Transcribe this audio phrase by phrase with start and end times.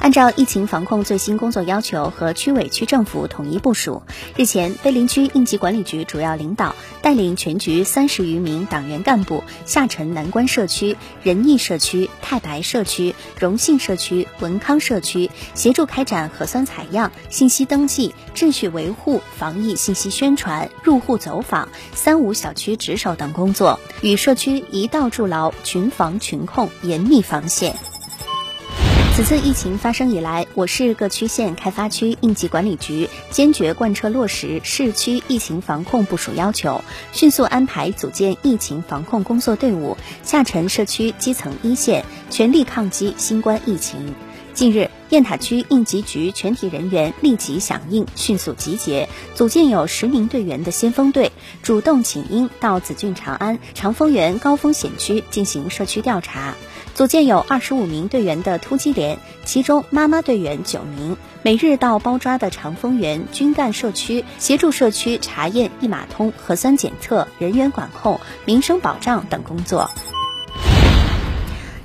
[0.00, 4.02] 按照疫情防控最新工作要求和区委区政府统一部署，
[4.36, 27.76] 日前，碑林区应急管理局主要领导带领全局三十余名党员干部下沉南关社区、仁义社区、太白社区、荣信社区、文康社区，协助开展核酸采样、信息登记、秩序维护、防疫信息宣传、入户走访、三无小区值守等工作，与社区一道筑牢群防群控严密防线。
[29.18, 44.14] 此次疫情发生以来，我市各区县开发区应急管理局坚决贯彻落实市区疫情防控部署要求，迅速安排组建疫情防控工作队伍，下沉社区基层一线，全力抗击新冠疫情。
[44.54, 51.32] 近日，雁塔区应急局全体人员立即响应，迅速集结，组建有十名队员的先锋队，
[51.64, 56.54] 主动请缨到紫郡长安、长丰源高风险区进行社区调查。
[56.98, 69.88] 组建有二十五名队员的突击连，其中妈妈队员九名，每日到包抓的长丰园军干社区，协助社区查验一码通、核酸检测、人员管控、民生保障等工作。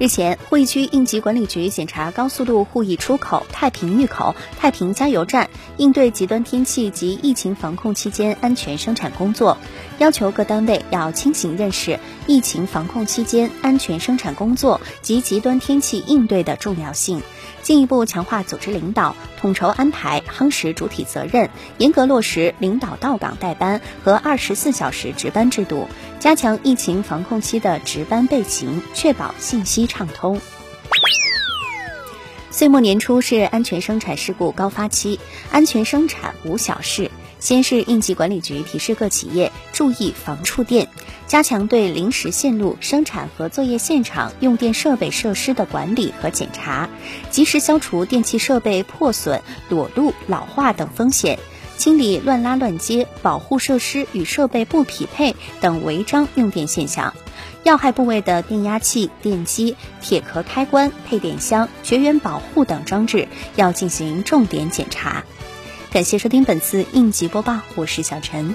[0.00, 9.58] 日前，鄠邑区应急管理局检查高速路鄠邑出口太平峪口太平加油站应对极端天气及疫情防控期间安全生产工作，
[9.98, 17.20] 要求各单位要清醒认识疫情防控期间安全生产工作及极端天气应对的重要性，
[17.60, 29.89] 进一步强化组织领导，统筹安排，夯实主体责任，严格落实领导到岗带班和二十四小时值班制度，加强疫情防控期的值班备勤，确保信息。
[29.90, 30.40] 畅通。
[32.50, 35.18] 岁末年初是安全生产事故高发期，
[35.50, 37.10] 安全生产无小事。
[37.38, 40.88] 先是应急管理局提示各企业注意防触电，
[41.26, 46.90] 加强对临时线路、生产和作业现场用电设备设施的管理和检查，
[47.30, 49.40] 及时消除电气设备破损、
[49.70, 51.38] 裸露、老化等风险，
[51.80, 57.14] 清理乱拉乱接、保护设施与设备不匹配等违章用电现象。
[57.62, 65.24] 要害部位的电压器、电机、铁壳开关、配电箱、绝缘保护等装置要进行重点检查。
[65.90, 68.54] 感谢收听本次应急播报，我是小陈。